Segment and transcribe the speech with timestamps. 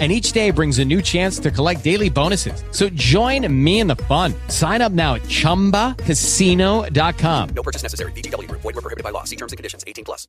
[0.00, 2.64] and each day brings a new chance to collect daily bonuses.
[2.72, 4.34] So join me in the fun.
[4.48, 7.48] Sign up now at ChumbaCasino.com.
[7.54, 8.10] No purchase necessary.
[8.12, 8.50] VGW.
[8.50, 9.22] Void were prohibited by law.
[9.22, 9.84] See terms and conditions.
[9.86, 10.26] 18 plus.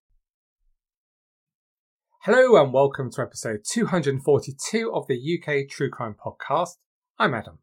[2.25, 6.77] Hello and welcome to episode 242 of the UK True Crime Podcast.
[7.19, 7.59] I'm Adam.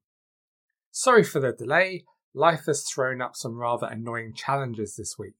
[0.92, 2.04] Sorry for the delay.
[2.32, 5.34] Life has thrown up some rather annoying challenges this week.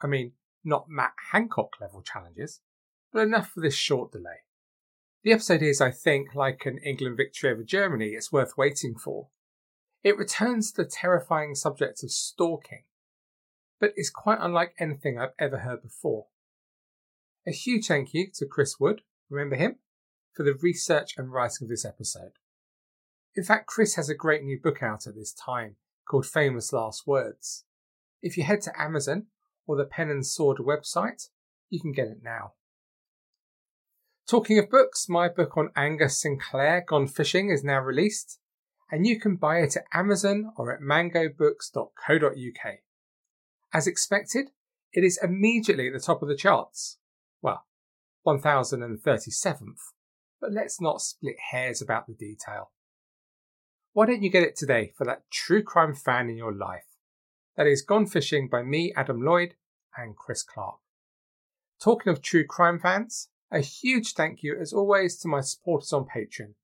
[0.00, 0.32] I mean,
[0.64, 2.62] not Matt Hancock level challenges,
[3.12, 4.40] but enough for this short delay.
[5.24, 9.28] The episode is, I think, like an England victory over Germany, it's worth waiting for.
[10.04, 12.84] It returns to the terrifying subject of stalking,
[13.80, 16.26] but is quite unlike anything I've ever heard before.
[17.46, 19.76] A huge thank you to Chris Wood, remember him,
[20.34, 22.32] for the research and writing of this episode.
[23.34, 25.76] In fact, Chris has a great new book out at this time
[26.08, 27.64] called Famous Last Words.
[28.22, 29.26] If you head to Amazon
[29.66, 31.28] or the Pen and Sword website,
[31.70, 32.52] you can get it now.
[34.28, 38.38] Talking of books, my book on Angus Sinclair, Gone Fishing, is now released,
[38.90, 42.74] and you can buy it at Amazon or at mangobooks.co.uk.
[43.72, 44.50] As expected,
[44.92, 46.98] it is immediately at the top of the charts.
[47.40, 47.64] Well,
[48.26, 49.78] 1037th,
[50.42, 52.72] but let's not split hairs about the detail.
[53.94, 56.84] Why don't you get it today for that true crime fan in your life?
[57.56, 59.54] That is Gone Fishing by me, Adam Lloyd,
[59.96, 60.80] and Chris Clark.
[61.80, 66.04] Talking of true crime fans, a huge thank you, as always, to my supporters on
[66.04, 66.54] Patreon,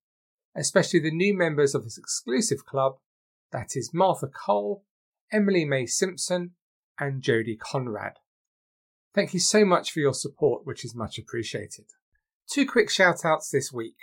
[0.55, 2.97] especially the new members of this exclusive club
[3.53, 4.85] that is Martha Cole,
[5.33, 6.53] Emily May Simpson,
[6.99, 8.19] and Jodie Conrad.
[9.15, 11.87] Thank you so much for your support, which is much appreciated.
[12.51, 13.97] Two quick shout outs this week.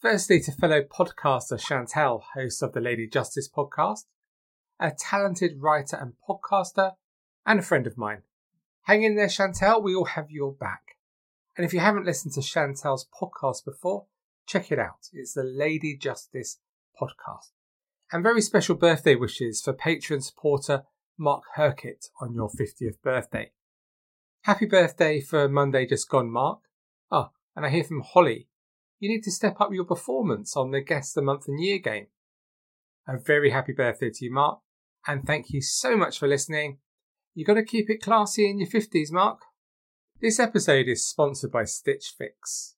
[0.00, 4.04] Firstly, to fellow podcaster Chantel, host of the Lady Justice podcast,
[4.80, 6.94] a talented writer and podcaster,
[7.46, 8.22] and a friend of mine.
[8.82, 10.91] Hang in there, Chantel, we all have your back.
[11.56, 14.06] And if you haven't listened to Chantel's podcast before,
[14.46, 15.08] check it out.
[15.12, 16.58] It's the Lady Justice
[17.00, 17.50] podcast.
[18.10, 20.84] And very special birthday wishes for Patreon supporter
[21.18, 23.52] Mark Herkett on your 50th birthday.
[24.42, 26.60] Happy birthday for Monday just gone, Mark.
[27.10, 28.48] Ah, and I hear from Holly.
[28.98, 32.06] You need to step up your performance on the Guest the Month and Year game.
[33.06, 34.60] A very happy birthday to you, Mark.
[35.06, 36.78] And thank you so much for listening.
[37.34, 39.40] You've got to keep it classy in your 50s, Mark.
[40.22, 42.76] This episode is sponsored by Stitch Fix.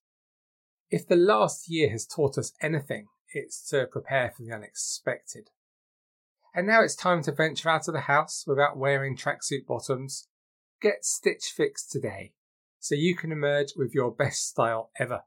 [0.89, 5.51] If the last year has taught us anything, it's to prepare for the unexpected.
[6.55, 10.27] And now it's time to venture out of the house without wearing tracksuit bottoms.
[10.81, 12.33] Get Stitch Fix today
[12.79, 15.21] so you can emerge with your best style ever.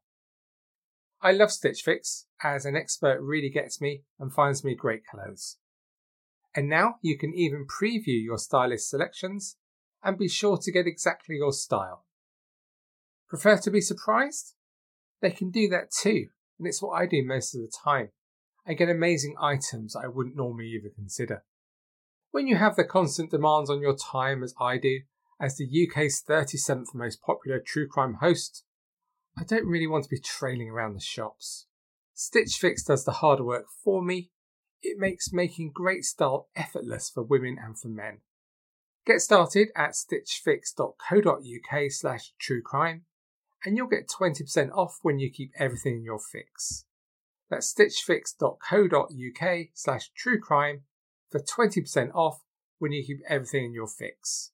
[1.22, 5.58] I love Stitch Fix as an expert really gets me and finds me great clothes.
[6.52, 9.56] And now you can even preview your stylist selections
[10.02, 12.06] and be sure to get exactly your style.
[13.28, 14.55] Prefer to be surprised?
[15.21, 16.28] They can do that too,
[16.59, 18.11] and it's what I do most of the time.
[18.66, 21.44] I get amazing items I wouldn't normally even consider.
[22.31, 25.00] When you have the constant demands on your time as I do,
[25.41, 28.65] as the UK's 37th most popular true crime host,
[29.39, 31.66] I don't really want to be trailing around the shops.
[32.15, 34.31] Stitch Fix does the hard work for me.
[34.83, 38.21] It makes making great style effortless for women and for men.
[39.06, 43.03] Get started at stitchfix.co.uk slash truecrime
[43.64, 46.84] and you'll get 20% off when you keep everything in your fix.
[47.50, 50.80] That's stitchfix.co.uk slash truecrime
[51.30, 52.42] for 20% off
[52.78, 54.52] when you keep everything in your fix.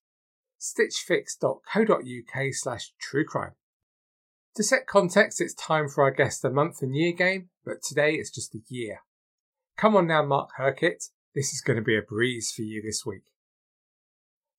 [0.60, 3.52] stitchfix.co.uk slash truecrime.
[4.56, 8.14] To set context, it's time for our guest the month and year game, but today
[8.14, 9.00] it's just a year.
[9.76, 11.10] Come on now, Mark Herkett.
[11.34, 13.24] This is going to be a breeze for you this week.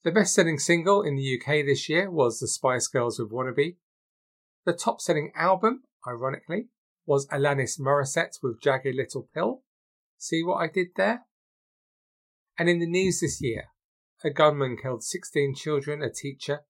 [0.04, 3.78] The best selling single in the UK this year was The Spice Girls with Wannabe,
[4.66, 6.70] the top selling album, ironically,
[7.06, 9.62] was Alanis Morissette with Jagged Little Pill.
[10.18, 11.26] See what I did there?
[12.58, 13.66] And in the news this year,
[14.24, 16.62] a gunman killed 16 children, a teacher,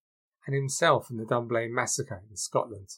[0.45, 2.89] and himself in the Dunblane massacre in Scotland.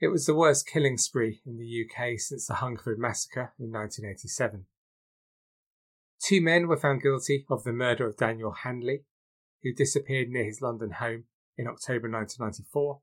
[0.00, 4.66] It was the worst killing spree in the UK since the Hungerford massacre in 1987.
[6.20, 9.04] Two men were found guilty of the murder of Daniel Handley,
[9.62, 11.24] who disappeared near his London home
[11.56, 13.00] in October 1994,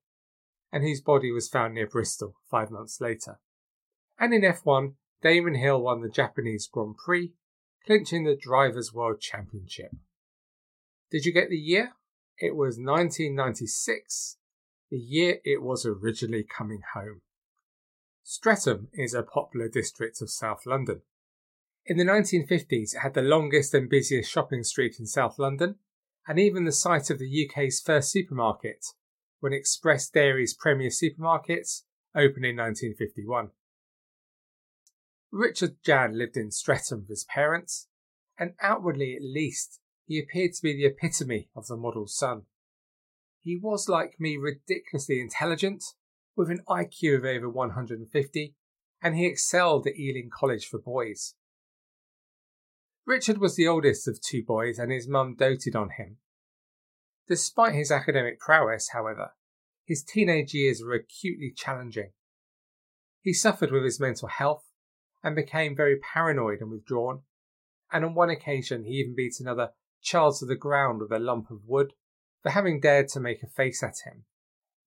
[0.75, 3.39] and whose body was found near Bristol five months later.
[4.19, 7.31] And in F1, Damon Hill won the Japanese Grand Prix,
[7.85, 9.91] clinching the Drivers' World Championship.
[11.09, 11.93] Did you get the year?
[12.37, 14.35] It was 1996,
[14.91, 17.21] the year it was originally coming home.
[18.21, 21.03] Streatham is a popular district of South London.
[21.85, 25.75] In the 1950s, it had the longest and busiest shopping street in South London,
[26.27, 28.87] and even the site of the UK's first supermarket,
[29.45, 31.83] when Express Dairy's premier supermarkets
[32.15, 33.49] opened in 1951.
[35.31, 37.87] Richard Jan lived in Streatham with his parents,
[38.39, 42.47] and outwardly at least, he appeared to be the epitome of the model son.
[43.39, 45.83] He was, like me, ridiculously intelligent,
[46.35, 48.55] with an IQ of over 150,
[49.03, 51.35] and he excelled at Ealing College for Boys.
[53.05, 56.17] Richard was the oldest of two boys, and his mum doted on him.
[57.27, 59.31] Despite his academic prowess, however,
[59.83, 62.11] his teenage years were acutely challenging.
[63.21, 64.65] He suffered with his mental health
[65.23, 67.23] and became very paranoid and withdrawn,
[67.91, 71.49] and on one occasion he even beat another child to the ground with a lump
[71.49, 71.93] of wood
[72.43, 74.25] for having dared to make a face at him.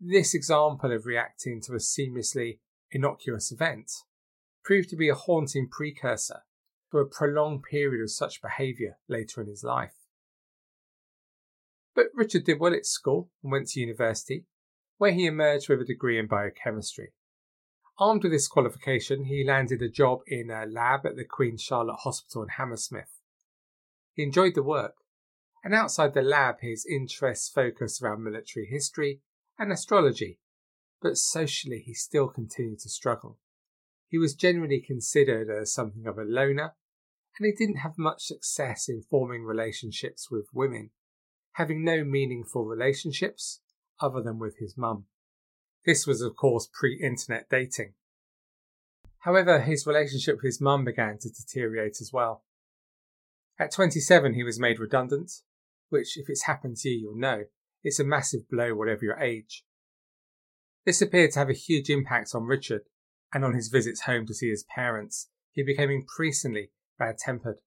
[0.00, 2.61] This example of reacting to a seamlessly
[2.93, 3.91] innocuous event
[4.62, 6.43] proved to be a haunting precursor
[6.93, 9.97] to a prolonged period of such behaviour later in his life.
[11.98, 14.46] But Richard did well at school and went to university,
[14.98, 17.12] where he emerged with a degree in biochemistry.
[17.98, 21.98] Armed with this qualification, he landed a job in a lab at the Queen Charlotte
[22.04, 23.18] Hospital in Hammersmith.
[24.12, 24.94] He enjoyed the work,
[25.64, 29.20] and outside the lab, his interests focused around military history
[29.58, 30.38] and astrology,
[31.02, 33.40] but socially he still continued to struggle.
[34.06, 36.76] He was generally considered as something of a loner,
[37.40, 40.92] and he didn't have much success in forming relationships with women,
[41.58, 43.60] having no meaningful relationships
[44.00, 45.05] other than with his mum.
[45.84, 47.94] This was, of course, pre internet dating.
[49.19, 52.44] However, his relationship with his mum began to deteriorate as well.
[53.58, 55.32] At 27, he was made redundant,
[55.88, 57.46] which, if it's happened to you, you'll know,
[57.82, 59.64] it's a massive blow, whatever your age.
[60.87, 62.82] This appeared to have a huge impact on Richard,
[63.34, 66.70] and on his visits home to see his parents, he became increasingly
[67.00, 67.62] bad tempered.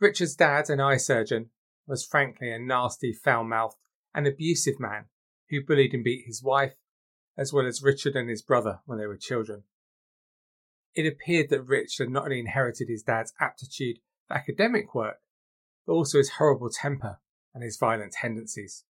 [0.00, 1.50] Richard's dad, an eye surgeon,
[1.86, 3.76] was frankly a nasty, foul mouthed,
[4.14, 5.06] and abusive man
[5.50, 6.74] who bullied and beat his wife,
[7.36, 9.64] as well as Richard and his brother when they were children.
[10.94, 15.18] It appeared that Richard not only inherited his dad's aptitude for academic work,
[15.86, 17.18] but also his horrible temper
[17.52, 18.84] and his violent tendencies.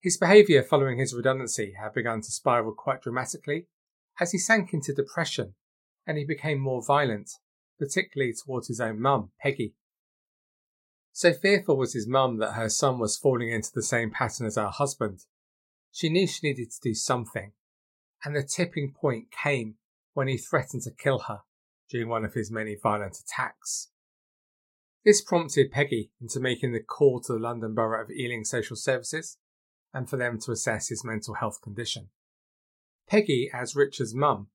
[0.00, 3.66] His behaviour following his redundancy had begun to spiral quite dramatically
[4.18, 5.54] as he sank into depression
[6.06, 7.30] and he became more violent,
[7.78, 9.74] particularly towards his own mum, Peggy.
[11.12, 14.56] So fearful was his mum that her son was falling into the same pattern as
[14.56, 15.24] her husband.
[15.92, 17.52] She knew she needed to do something,
[18.24, 19.74] and the tipping point came
[20.14, 21.40] when he threatened to kill her
[21.88, 23.90] during one of his many violent attacks.
[25.04, 29.38] This prompted Peggy into making the call to the London Borough of Ealing Social Services
[29.92, 32.10] and for them to assess his mental health condition.
[33.08, 34.48] Peggy, as Richard's mum,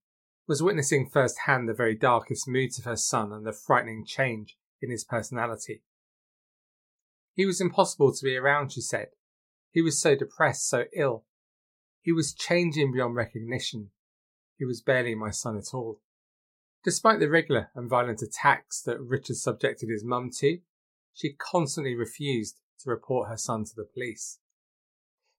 [0.48, 4.92] was witnessing firsthand the very darkest moods of her son and the frightening change in
[4.92, 5.82] his personality.
[7.36, 9.10] He was impossible to be around, she said.
[9.70, 11.26] He was so depressed, so ill.
[12.02, 13.92] He was changing beyond recognition.
[14.58, 16.00] He was barely my son at all.
[16.84, 20.60] Despite the regular and violent attacks that Richard subjected his mum to,
[21.14, 24.40] she constantly refused to report her son to the police.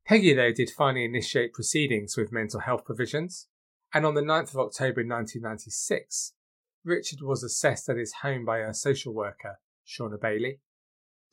[0.04, 3.48] Peggy, though, did finally initiate proceedings with mental health provisions,
[3.94, 6.34] and on the 9th of October 1996,
[6.84, 10.60] Richard was assessed at his home by a social worker, Shauna Bailey.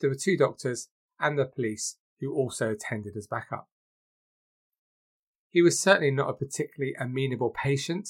[0.00, 0.88] There were two doctors
[1.20, 3.68] and the police who also attended as backup.
[5.50, 8.08] He was certainly not a particularly amenable patient,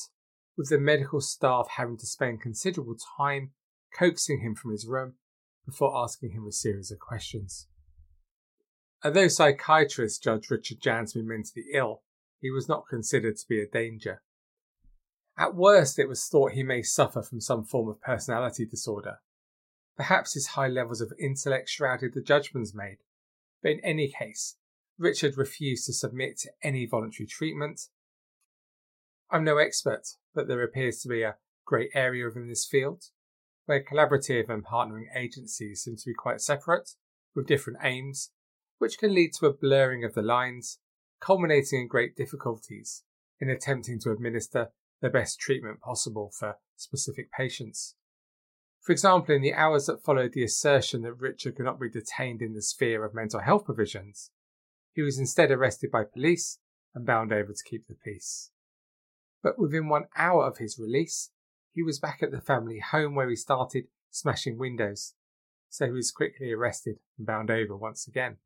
[0.56, 3.52] with the medical staff having to spend considerable time
[3.98, 5.14] coaxing him from his room
[5.66, 7.68] before asking him a series of questions.
[9.04, 12.02] Although psychiatrists judged Richard Jan be mentally ill,
[12.40, 14.22] he was not considered to be a danger.
[15.36, 19.18] At worst, it was thought he may suffer from some form of personality disorder.
[19.96, 22.98] Perhaps his high levels of intellect shrouded the judgments made,
[23.62, 24.56] but in any case,
[24.98, 27.88] Richard refused to submit to any voluntary treatment.
[29.30, 30.02] I'm no expert,
[30.34, 33.04] but there appears to be a great area within this field
[33.66, 36.90] where collaborative and partnering agencies seem to be quite separate,
[37.34, 38.30] with different aims,
[38.78, 40.78] which can lead to a blurring of the lines,
[41.20, 43.04] culminating in great difficulties
[43.40, 44.68] in attempting to administer
[45.00, 47.94] the best treatment possible for specific patients.
[48.84, 52.40] For example, in the hours that followed the assertion that Richard could not be detained
[52.40, 54.30] in the sphere of mental health provisions,
[54.92, 56.58] he was instead arrested by police
[56.94, 58.50] and bound over to keep the peace
[59.44, 61.30] but within one hour of his release,
[61.74, 65.14] he was back at the family home where he started smashing windows,
[65.68, 68.38] so he was quickly arrested and bound over once again.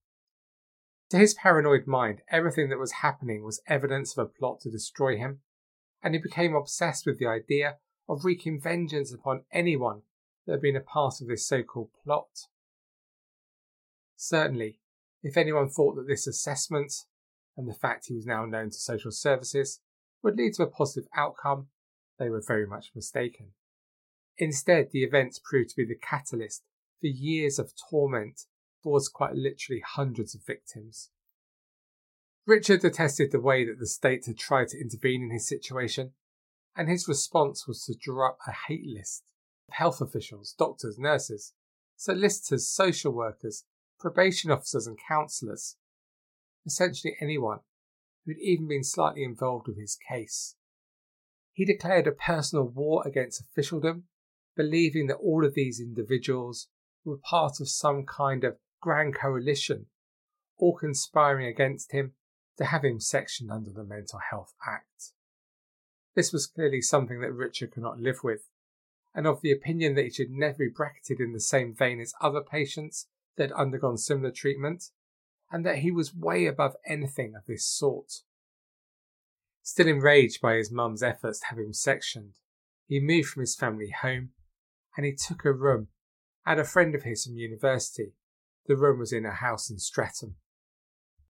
[1.10, 5.16] To his paranoid mind, everything that was happening was evidence of a plot to destroy
[5.16, 5.38] him,
[6.02, 7.76] and he became obsessed with the idea
[8.08, 10.02] of wreaking vengeance upon anyone
[10.48, 12.46] that had been a part of this so called plot.
[14.16, 14.80] Certainly,
[15.22, 17.04] if anyone thought that this assessment
[17.54, 19.80] and the fact he was now known to social services
[20.22, 21.66] would lead to a positive outcome,
[22.18, 23.48] they were very much mistaken.
[24.38, 26.62] Instead, the events proved to be the catalyst
[26.98, 28.46] for years of torment
[28.82, 31.10] towards quite literally hundreds of victims.
[32.46, 36.12] Richard detested the way that the state had tried to intervene in his situation,
[36.74, 39.24] and his response was to draw up a hate list
[39.70, 41.52] health officials, doctors, nurses,
[41.96, 43.64] solicitors, social workers,
[43.98, 45.76] probation officers, and counsellors,
[46.66, 47.60] essentially anyone
[48.24, 50.54] who'd even been slightly involved with his case.
[51.52, 54.04] He declared a personal war against officialdom,
[54.56, 56.68] believing that all of these individuals
[57.04, 59.86] were part of some kind of grand coalition,
[60.56, 62.12] all conspiring against him
[62.58, 65.12] to have him sectioned under the Mental Health Act.
[66.14, 68.48] This was clearly something that Richard could not live with,
[69.18, 72.14] and of the opinion that he should never be bracketed in the same vein as
[72.20, 74.90] other patients that had undergone similar treatment,
[75.50, 78.22] and that he was way above anything of this sort.
[79.60, 82.34] Still enraged by his mum's efforts to have him sectioned,
[82.86, 84.30] he moved from his family home
[84.96, 85.88] and he took a room
[86.46, 88.12] at a friend of his from university.
[88.66, 90.36] The room was in a house in Streatham.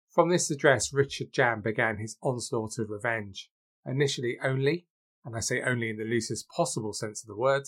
[0.09, 3.51] From this address, Richard Jan began his onslaught of revenge,
[3.85, 4.87] initially only,
[5.25, 7.64] and I say only in the loosest possible sense of the word,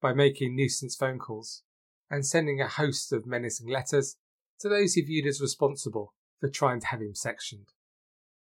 [0.00, 1.62] by making nuisance phone calls
[2.10, 4.16] and sending a host of menacing letters
[4.60, 7.68] to those he viewed as responsible for trying to have him sectioned.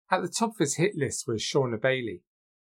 [0.10, 2.24] At the top of his hit list was Shauna Bailey,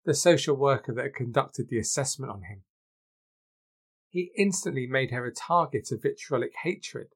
[0.05, 2.63] the social worker that had conducted the assessment on him.
[4.09, 7.09] He instantly made her a target of vitriolic hatred,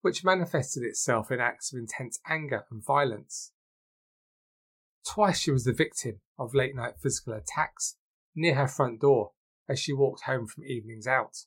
[0.00, 3.52] which manifested itself in acts of intense anger and violence.
[5.06, 7.96] Twice she was the victim of late night physical attacks
[8.34, 9.32] near her front door
[9.68, 11.44] as she walked home from evenings out,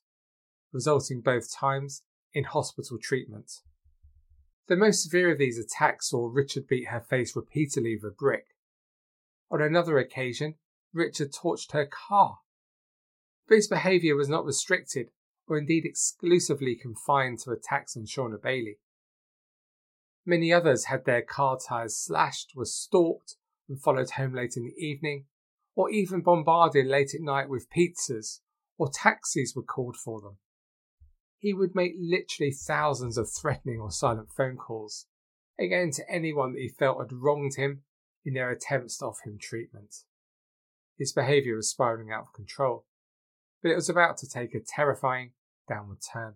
[0.72, 3.62] resulting both times in hospital treatment.
[4.68, 8.48] The most severe of these attacks saw Richard beat her face repeatedly with a brick.
[9.52, 10.56] On another occasion,
[10.94, 12.40] Richard torched her car.
[13.48, 15.12] But his behaviour was not restricted
[15.48, 18.80] or indeed exclusively confined to attacks on Shauna Bailey.
[20.26, 23.36] Many others had their car tyres slashed, were stalked,
[23.68, 25.26] and followed home late in the evening,
[25.76, 28.42] or even bombarded late at night with pizzas,
[28.78, 30.38] or taxis were called for them
[31.46, 35.06] he would make literally thousands of threatening or silent phone calls,
[35.60, 37.84] again to anyone that he felt had wronged him
[38.26, 39.94] in their attempts to offer him treatment.
[40.98, 42.88] His behaviour was spiralling out of control,
[43.62, 45.34] but it was about to take a terrifying
[45.70, 46.34] downward turn.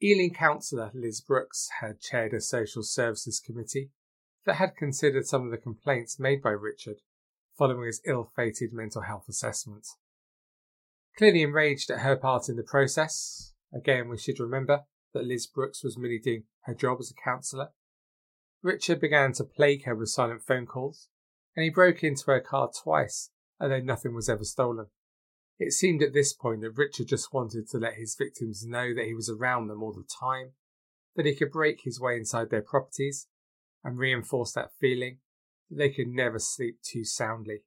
[0.00, 3.90] Ealing councillor Liz Brooks had chaired a social services committee
[4.46, 6.96] that had considered some of the complaints made by Richard
[7.56, 9.86] following his ill fated mental health assessment.
[11.16, 15.82] Clearly enraged at her part in the process, Again, we should remember that Liz Brooks
[15.82, 17.70] was merely doing her job as a councillor.
[18.62, 21.08] Richard began to plague her with silent phone calls,
[21.56, 24.86] and he broke into her car twice, although nothing was ever stolen.
[25.58, 29.06] It seemed at this point that Richard just wanted to let his victims know that
[29.06, 30.52] he was around them all the time,
[31.16, 33.28] that he could break his way inside their properties,
[33.84, 35.18] and reinforce that feeling
[35.70, 37.62] that they could never sleep too soundly.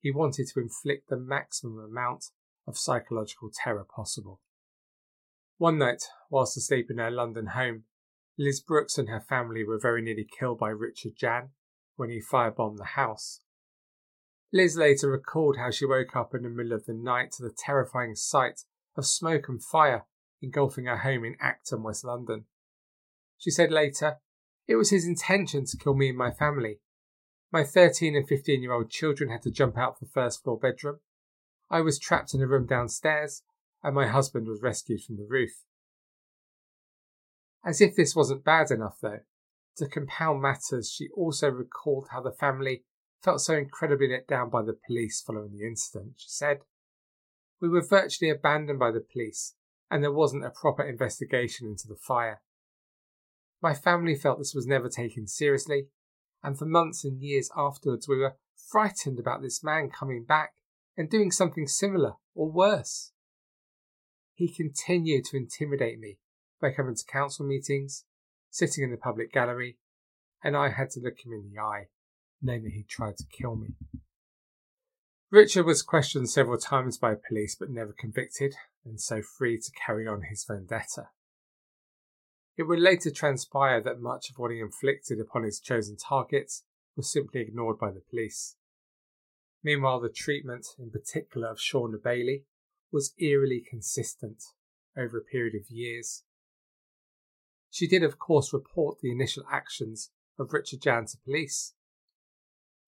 [0.00, 2.26] He wanted to inflict the maximum amount
[2.66, 4.40] of psychological terror possible.
[5.58, 7.84] One night, whilst asleep in her London home,
[8.38, 11.50] Liz Brooks and her family were very nearly killed by Richard Jan
[11.96, 13.40] when he firebombed the house.
[14.52, 17.54] Liz later recalled how she woke up in the middle of the night to the
[17.56, 18.60] terrifying sight
[18.96, 20.06] of smoke and fire
[20.42, 22.46] engulfing her home in Acton, West London.
[23.36, 24.18] She said later,
[24.70, 26.78] It was his intention to kill me and my family.
[27.50, 30.60] My 13 and 15 year old children had to jump out of the first floor
[30.60, 31.00] bedroom.
[31.68, 33.42] I was trapped in a room downstairs
[33.82, 35.64] and my husband was rescued from the roof.
[37.64, 39.22] As if this wasn't bad enough, though,
[39.78, 42.84] to compound matters, she also recalled how the family
[43.24, 46.12] felt so incredibly let down by the police following the incident.
[46.16, 46.58] She said,
[47.60, 49.56] We were virtually abandoned by the police,
[49.90, 52.40] and there wasn't a proper investigation into the fire.
[53.62, 55.88] My family felt this was never taken seriously,
[56.42, 60.54] and for months and years afterwards, we were frightened about this man coming back
[60.96, 63.12] and doing something similar or worse.
[64.34, 66.18] He continued to intimidate me
[66.60, 68.04] by coming to council meetings,
[68.50, 69.78] sitting in the public gallery,
[70.42, 71.88] and I had to look him in the eye,
[72.40, 73.74] knowing that he tried to kill me.
[75.30, 80.06] Richard was questioned several times by police but never convicted, and so free to carry
[80.06, 81.10] on his vendetta.
[82.60, 86.62] It would later transpire that much of what he inflicted upon his chosen targets
[86.94, 88.56] was simply ignored by the police.
[89.62, 92.44] Meanwhile, the treatment, in particular of Shauna Bailey,
[92.92, 94.42] was eerily consistent
[94.94, 96.24] over a period of years.
[97.70, 101.72] She did, of course, report the initial actions of Richard Jan to police.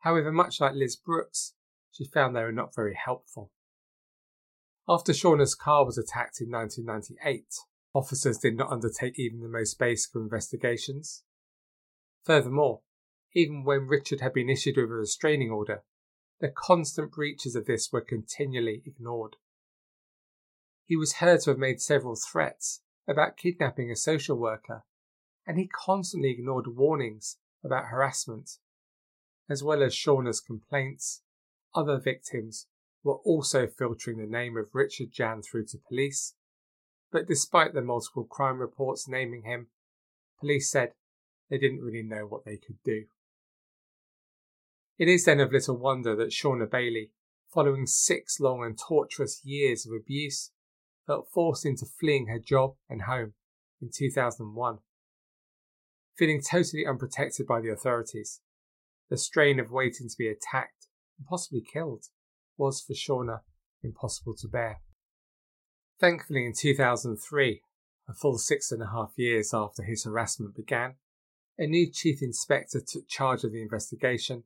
[0.01, 1.55] However, much like Liz Brooks,
[1.91, 3.51] she found they were not very helpful.
[4.87, 7.47] After Shauna's car was attacked in 1998,
[7.95, 11.23] officers did not undertake even the most basic investigations.
[12.25, 12.81] Furthermore,
[13.35, 15.83] even when Richard had been issued with a restraining order,
[16.41, 19.37] the constant breaches of this were continually ignored.
[20.87, 24.85] He was heard to have made several threats about kidnapping a social worker,
[25.47, 28.59] and he constantly ignored warnings about harassment.
[29.49, 31.23] As well as Shauna's complaints,
[31.75, 32.67] other victims
[33.03, 36.35] were also filtering the name of Richard Jan through to police,
[37.13, 39.69] but despite the multiple crime reports naming him,
[40.41, 40.93] police said
[41.51, 43.05] they didn't really know what they could do.
[44.99, 47.11] It is then of little wonder that Shauna Bailey,
[47.53, 50.51] following six long and torturous years of abuse,
[51.07, 53.35] felt forced into fleeing her job and home
[53.81, 54.79] in 2001.
[56.17, 58.41] Feeling totally unprotected by the authorities,
[59.11, 60.87] the strain of waiting to be attacked
[61.19, 62.07] and possibly killed
[62.57, 63.41] was for Shauna
[63.83, 64.81] impossible to bear.
[66.03, 67.63] Thankfully, in 2003,
[68.09, 70.97] a full six and a half years after his harassment began,
[71.57, 74.43] a new chief inspector took charge of the investigation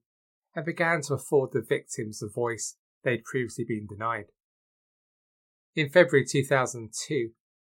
[0.55, 4.27] and began to afford the victims the voice they'd previously been denied.
[5.75, 7.31] In February 2002,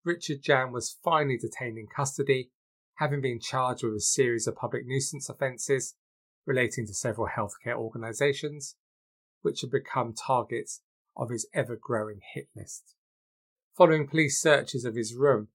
[0.06, 2.52] Richard Jan was finally detained in custody,
[2.98, 5.96] having been charged with a series of public nuisance offences
[6.46, 8.76] relating to several healthcare organisations,
[9.42, 10.84] which had become targets
[11.18, 12.94] of his ever growing hit list.
[13.78, 15.48] Following police searches of his room,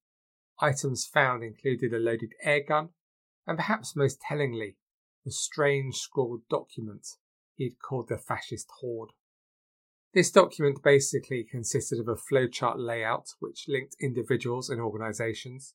[0.61, 2.91] items found included a loaded air gun
[3.47, 4.77] and perhaps most tellingly,
[5.25, 7.07] the strange scrawled document
[7.57, 9.11] he'd called the Fascist Horde.
[10.15, 15.75] This document basically consisted of a flowchart layout which linked individuals and organisations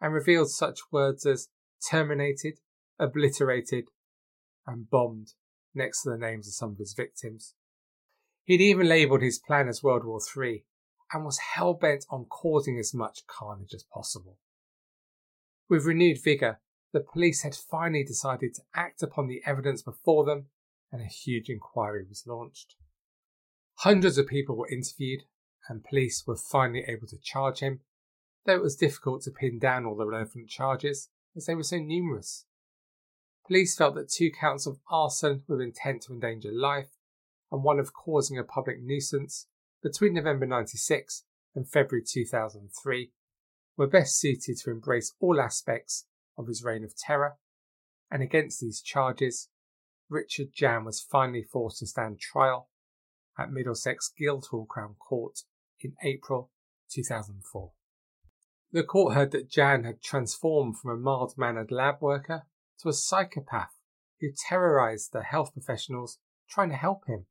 [0.00, 1.48] and revealed such words as
[1.90, 2.60] terminated,
[2.98, 3.88] obliterated,
[4.66, 5.32] and bombed
[5.74, 7.54] next to the names of some of his victims.
[8.44, 10.64] He'd even labelled his plan as World War III
[11.12, 14.38] and was hell bent on causing as much carnage as possible.
[15.68, 16.60] With renewed vigour,
[16.92, 20.46] the police had finally decided to act upon the evidence before them,
[20.90, 22.76] and a huge inquiry was launched.
[23.80, 25.24] Hundreds of people were interviewed,
[25.68, 27.80] and police were finally able to charge him,
[28.44, 31.78] though it was difficult to pin down all the relevant charges as they were so
[31.78, 32.46] numerous.
[33.46, 36.96] Police felt that two counts of arson with intent to endanger life
[37.52, 39.46] and one of causing a public nuisance
[39.86, 41.22] between November 96
[41.54, 43.12] and February 2003
[43.76, 47.36] were best suited to embrace all aspects of his reign of terror,
[48.10, 49.48] and against these charges,
[50.08, 52.68] Richard Jan was finally forced to stand trial
[53.38, 55.42] at Middlesex Guildhall Crown Court
[55.80, 56.50] in April
[56.90, 57.70] 2004.
[58.72, 62.42] The court heard that Jan had transformed from a mild mannered lab worker
[62.80, 63.76] to a psychopath
[64.20, 66.18] who terrorized the health professionals
[66.50, 67.26] trying to help him.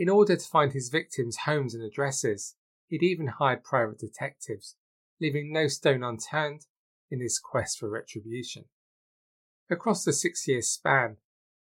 [0.00, 2.54] In order to find his victims' homes and addresses,
[2.86, 4.76] he'd even hired private detectives,
[5.20, 6.66] leaving no stone unturned
[7.10, 8.66] in his quest for retribution.
[9.68, 11.16] Across the six year span,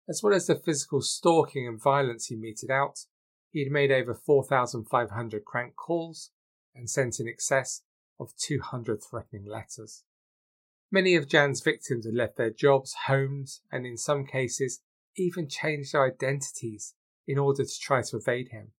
[0.07, 2.99] as well as the physical stalking and violence he meted out,
[3.49, 6.29] he had made over 4,500 crank calls
[6.75, 7.81] and sent in excess
[8.19, 10.03] of 200 threatening letters.
[10.91, 14.81] Many of Jan's victims had left their jobs, homes, and in some cases
[15.17, 16.93] even changed their identities
[17.29, 18.71] in order to try to evade him.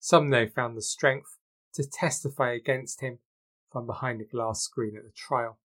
[0.00, 1.36] Some, though, found the strength
[1.74, 3.18] to testify against him
[3.70, 5.58] from behind a glass screen at the trial.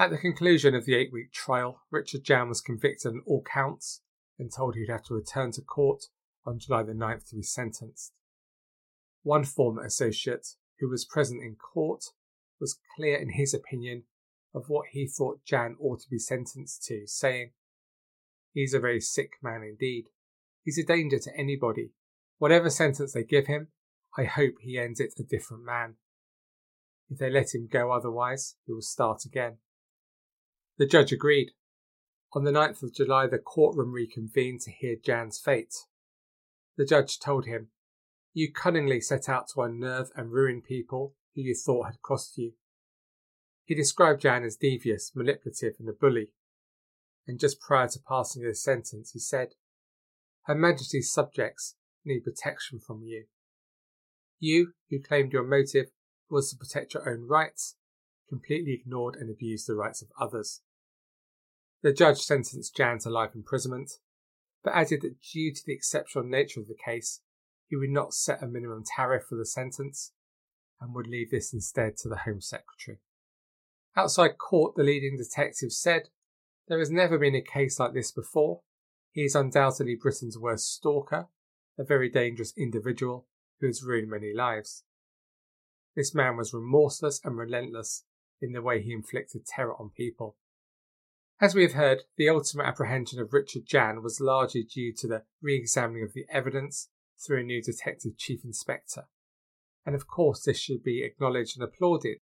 [0.00, 4.00] At the conclusion of the eight week trial, Richard Jan was convicted on all counts
[4.36, 6.06] and told he'd have to return to court
[6.44, 8.12] on July the 9th to be sentenced.
[9.22, 12.06] One former associate who was present in court
[12.58, 14.04] was clear in his opinion
[14.52, 17.52] of what he thought Jan ought to be sentenced to, saying,
[18.52, 20.06] He's a very sick man indeed.
[20.64, 21.90] He's a danger to anybody.
[22.38, 23.68] Whatever sentence they give him,
[24.16, 25.94] I hope he ends it a different man.
[27.10, 29.58] If they let him go otherwise, he will start again.
[30.78, 31.52] The judge agreed.
[32.32, 35.74] On the 9th of July, the courtroom reconvened to hear Jan's fate.
[36.76, 37.68] The judge told him,
[38.32, 42.52] You cunningly set out to unnerve and ruin people who you thought had crossed you.
[43.64, 46.32] He described Jan as devious, manipulative, and a bully.
[47.26, 49.54] And just prior to passing his sentence, he said,
[50.46, 53.26] Her Majesty's subjects need protection from you.
[54.40, 55.92] You, who claimed your motive
[56.28, 57.76] was to protect your own rights,
[58.28, 60.62] completely ignored and abused the rights of others.
[61.82, 63.92] The judge sentenced Jan to life imprisonment,
[64.64, 67.20] but added that due to the exceptional nature of the case,
[67.68, 70.12] he would not set a minimum tariff for the sentence
[70.80, 72.98] and would leave this instead to the Home Secretary.
[73.96, 76.08] Outside court, the leading detective said,
[76.68, 78.62] There has never been a case like this before.
[79.12, 81.28] He is undoubtedly Britain's worst stalker,
[81.78, 83.28] a very dangerous individual
[83.60, 84.84] who has ruined many lives.
[85.94, 88.04] This man was remorseless and relentless
[88.40, 90.36] in the way he inflicted terror on people.
[91.40, 95.24] As we have heard, the ultimate apprehension of Richard Jan was largely due to the
[95.42, 99.08] re examining of the evidence through a new detective chief inspector,
[99.84, 102.18] and of course this should be acknowledged and applauded.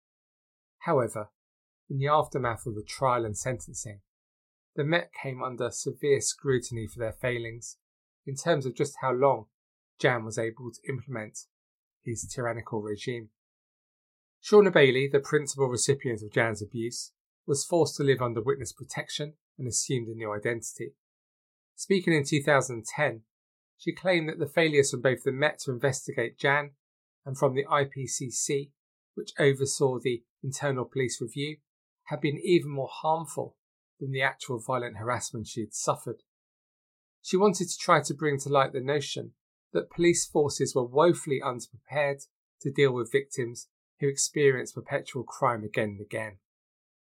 [0.79, 1.29] However,
[1.89, 4.01] in the aftermath of the trial and sentencing,
[4.75, 7.77] the Met came under severe scrutiny for their failings
[8.25, 9.45] in terms of just how long
[9.99, 11.39] Jan was able to implement
[12.03, 13.29] his tyrannical regime.
[14.43, 17.13] Shauna Bailey, the principal recipient of Jan's abuse,
[17.47, 20.93] was forced to live under witness protection and assumed a new identity.
[21.75, 23.21] Speaking in 2010,
[23.77, 26.71] she claimed that the failures from both the Met to investigate Jan
[27.25, 28.71] and from the IPCC,
[29.15, 31.57] which oversaw the internal police review,
[32.05, 33.55] had been even more harmful
[33.99, 36.23] than the actual violent harassment she had suffered.
[37.21, 39.31] She wanted to try to bring to light the notion
[39.73, 42.27] that police forces were woefully underprepared
[42.61, 43.67] to deal with victims
[43.99, 46.37] who experience perpetual crime again and again.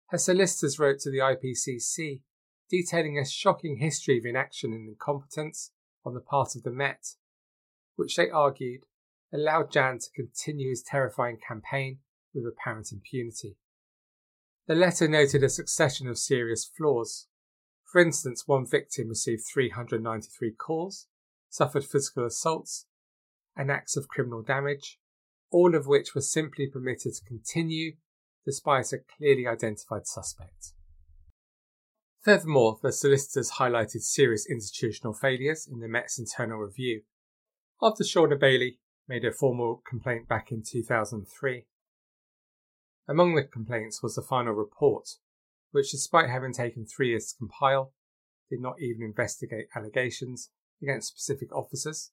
[0.07, 2.21] Her solicitors wrote to the IPCC
[2.69, 5.71] detailing a shocking history of inaction and incompetence
[6.03, 7.15] on the part of the Met,
[7.95, 8.85] which they argued
[9.33, 11.99] allowed Jan to continue his terrifying campaign
[12.33, 13.57] with apparent impunity.
[14.67, 17.28] The letter noted a succession of serious flaws.
[17.84, 21.08] For instance, one victim received 393 calls,
[21.49, 22.88] suffered physical assaults,
[23.56, 24.99] and acts of criminal damage,
[25.51, 27.93] all of which were simply permitted to continue
[28.43, 30.73] despite a clearly identified suspect.
[32.21, 37.04] Furthermore, the solicitors highlighted serious institutional failures in the Met's internal review.
[37.82, 41.65] After Shauna Bailey made a formal complaint back in 2003.
[43.07, 45.09] Among the complaints was the final report,
[45.71, 47.93] which, despite having taken three years to compile,
[48.49, 50.49] did not even investigate allegations
[50.81, 52.11] against specific officers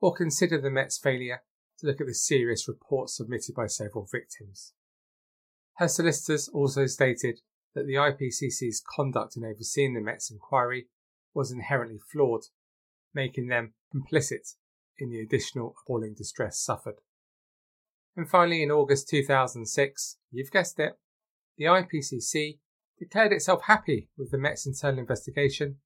[0.00, 1.42] or consider the Met's failure
[1.78, 4.74] to look at the serious reports submitted by several victims.
[5.76, 7.40] Her solicitors also stated
[7.74, 10.88] that the IPCC's conduct in overseeing the Met's inquiry
[11.34, 12.44] was inherently flawed,
[13.12, 14.54] making them complicit
[14.98, 17.00] in the additional appalling distress suffered.
[18.16, 20.98] And finally, in August 2006, you've guessed it,
[21.56, 22.58] the IPCC
[22.98, 25.76] declared itself happy with the Met's internal investigation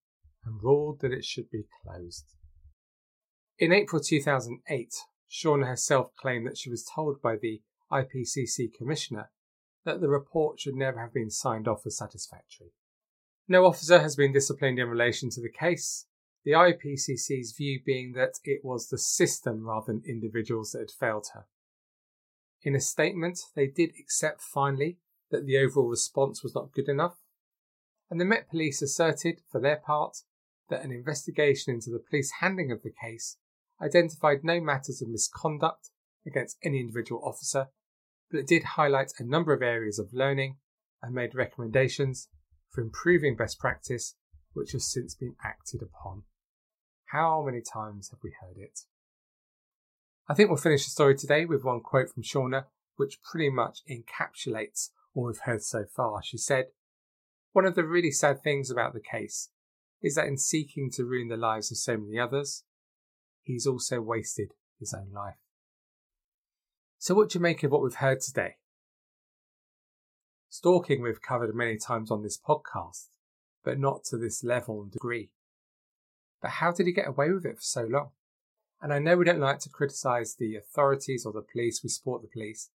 [0.45, 2.35] and ruled that it should be closed.
[3.59, 4.95] In April 2008,
[5.31, 9.31] Shauna herself claimed that she was told by the IPCC Commissioner
[9.85, 12.73] that the report should never have been signed off as satisfactory.
[13.49, 16.07] No officer has been disciplined in relation to the case,
[16.45, 21.27] the IPCC's view being that it was the system rather than individuals that had failed
[21.35, 21.47] her.
[22.62, 24.99] In a statement, they did accept finally
[25.31, 27.18] that the overall response was not good enough,
[28.11, 30.18] and the Met Police asserted, for their part,
[30.68, 33.37] that an investigation into the police handling of the case
[33.81, 35.90] identified no matters of misconduct
[36.27, 37.68] against any individual officer,
[38.31, 40.57] but it did highlight a number of areas of learning
[41.03, 42.29] and made recommendations
[42.71, 44.16] for improving best practice,
[44.53, 46.25] which have since been acted upon.
[47.07, 48.81] How many times have we heard it?
[50.29, 52.64] I think we'll finish the story today with one quote from Shauna,
[52.97, 56.23] which pretty much encapsulates all we've heard so far.
[56.23, 56.67] She said,
[57.53, 59.49] One of the really sad things about the case
[60.03, 62.64] is that in seeking to ruin the lives of so many others,
[63.43, 65.38] he's also wasted his own life.
[66.99, 68.57] So, what do you make of what we've heard today?
[70.51, 73.07] Stalking we've covered many times on this podcast,
[73.64, 75.31] but not to this level and degree.
[76.43, 78.11] But how did he get away with it for so long?
[78.81, 82.23] And I know we don't like to criticise the authorities or the police, we support
[82.23, 82.71] the police,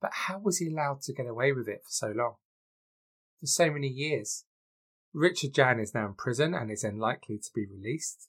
[0.00, 2.34] but how was he allowed to get away with it for so long?
[3.40, 4.44] For so many years?
[5.12, 8.28] Richard Jan is now in prison and is unlikely to be released.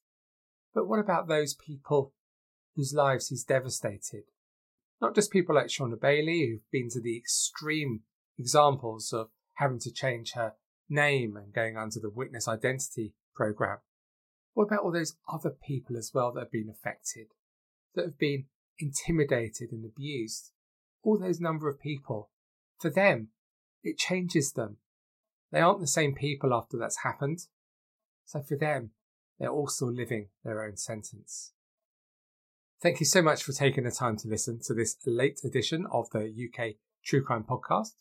[0.73, 2.13] But what about those people
[2.75, 4.23] whose lives he's devastated?
[5.01, 8.01] Not just people like Shauna Bailey, who've been to the extreme
[8.39, 10.53] examples of having to change her
[10.89, 13.79] name and going under the witness identity program.
[14.57, 17.27] What about all those other people as well that have been affected,
[17.93, 18.45] that have been
[18.79, 20.49] intimidated and abused?
[21.03, 22.31] All those number of people.
[22.79, 23.27] For them,
[23.83, 24.77] it changes them.
[25.51, 27.41] They aren't the same people after that's happened.
[28.25, 28.93] So for them,
[29.37, 31.51] they're also living their own sentence.
[32.81, 36.09] Thank you so much for taking the time to listen to this late edition of
[36.09, 37.93] the UK True Crime Podcast.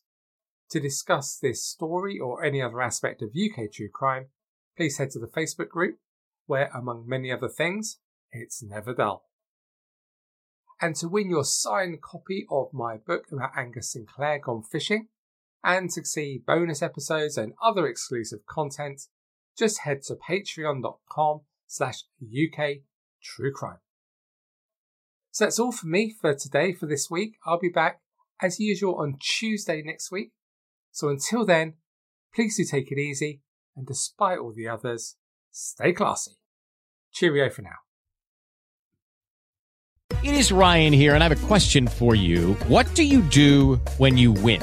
[0.71, 4.29] To discuss this story or any other aspect of UK true crime,
[4.75, 5.99] please head to the Facebook group,
[6.47, 7.99] where, among many other things,
[8.33, 9.25] it's never dull.
[10.81, 15.09] And to win your signed copy of my book about Angus Sinclair Gone Fishing,
[15.65, 19.03] and to see bonus episodes and other exclusive content,
[19.59, 22.83] just head to patreon.com slash UK
[23.23, 23.79] True Crime.
[25.33, 27.37] So that's all for me for today, for this week.
[27.45, 28.01] I'll be back
[28.41, 30.33] as usual on Tuesday next week.
[30.93, 31.75] So until then,
[32.35, 33.43] please do take it easy,
[33.77, 35.17] and despite all the others,
[35.57, 36.33] stay classy.
[37.13, 37.71] Cheerio for now.
[40.23, 42.55] It is Ryan here, and I have a question for you.
[42.69, 44.63] What do you do when you win?